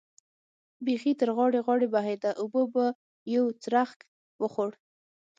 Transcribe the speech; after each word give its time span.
بېخي 0.85 1.13
تر 1.19 1.29
غاړې 1.37 1.59
غاړې 1.67 1.87
بهېده، 1.95 2.31
اوبو 2.41 2.61
به 2.73 2.85
یو 3.35 3.45
څرخک 3.63 3.99
وخوړ. 4.41 4.71